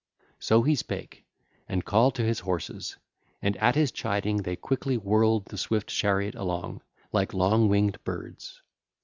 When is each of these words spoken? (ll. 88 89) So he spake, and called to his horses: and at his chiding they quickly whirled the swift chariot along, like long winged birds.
(ll. 0.19 0.33
88 0.33 0.35
89) 0.37 0.37
So 0.39 0.61
he 0.63 0.75
spake, 0.75 1.25
and 1.69 1.85
called 1.85 2.15
to 2.15 2.23
his 2.25 2.39
horses: 2.39 2.97
and 3.39 3.55
at 3.57 3.75
his 3.75 3.91
chiding 3.91 4.37
they 4.37 4.55
quickly 4.55 4.97
whirled 4.97 5.45
the 5.45 5.59
swift 5.59 5.89
chariot 5.89 6.33
along, 6.33 6.81
like 7.13 7.35
long 7.35 7.69
winged 7.69 8.03
birds. 8.03 8.63